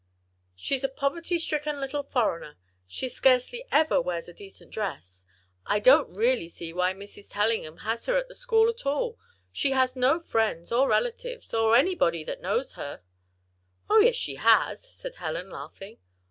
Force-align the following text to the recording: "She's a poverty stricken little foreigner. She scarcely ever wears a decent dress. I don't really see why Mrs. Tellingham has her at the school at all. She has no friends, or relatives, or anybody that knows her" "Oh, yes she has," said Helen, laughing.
"She's 0.55 0.83
a 0.83 0.89
poverty 0.89 1.37
stricken 1.37 1.79
little 1.79 2.01
foreigner. 2.01 2.57
She 2.87 3.07
scarcely 3.07 3.65
ever 3.71 4.01
wears 4.01 4.27
a 4.27 4.33
decent 4.33 4.71
dress. 4.71 5.27
I 5.67 5.79
don't 5.79 6.09
really 6.11 6.47
see 6.47 6.73
why 6.73 6.95
Mrs. 6.95 7.27
Tellingham 7.29 7.77
has 7.85 8.07
her 8.07 8.15
at 8.17 8.27
the 8.27 8.33
school 8.33 8.67
at 8.67 8.83
all. 8.87 9.19
She 9.51 9.73
has 9.73 9.95
no 9.95 10.19
friends, 10.19 10.71
or 10.71 10.89
relatives, 10.89 11.53
or 11.53 11.75
anybody 11.75 12.23
that 12.23 12.41
knows 12.41 12.73
her" 12.73 13.03
"Oh, 13.91 13.99
yes 13.99 14.15
she 14.15 14.37
has," 14.37 14.83
said 14.83 15.17
Helen, 15.17 15.51
laughing. 15.51 15.99